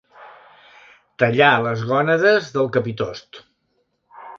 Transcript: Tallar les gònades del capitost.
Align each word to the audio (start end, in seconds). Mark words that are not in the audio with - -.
Tallar 1.23 1.51
les 1.67 1.85
gònades 1.93 2.51
del 2.59 2.75
capitost. 2.79 3.45